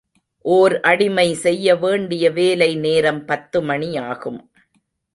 ஓர் 0.45 0.79
அடிமை 0.81 1.33
செய்ய 1.33 1.75
வேண்டிய 1.75 2.31
வேலை 2.31 2.75
நேரம் 2.75 3.23
பத்துமணியாகும். 3.27 4.41